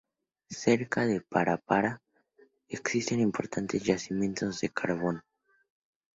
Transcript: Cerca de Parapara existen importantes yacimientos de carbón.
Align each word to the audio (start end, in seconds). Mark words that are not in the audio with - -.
Cerca 0.49 1.05
de 1.05 1.21
Parapara 1.21 2.01
existen 2.67 3.19
importantes 3.19 3.83
yacimientos 3.83 4.59
de 4.61 4.69
carbón. 4.69 5.21